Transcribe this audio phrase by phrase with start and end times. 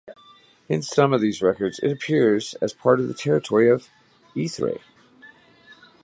[0.67, 3.87] In some of these records it appears as part of the territory of
[4.35, 4.81] Erythrae.